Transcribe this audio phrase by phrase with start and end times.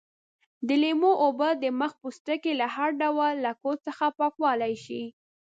[0.67, 5.03] د لیمو اوبه د مخ پوستکی له هر ډول لکو څخه پاکولای شي.